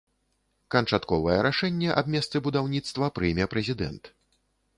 [0.75, 4.13] Канчатковае рашэнне аб месцы будаўніцтва прыме прэзідэнт.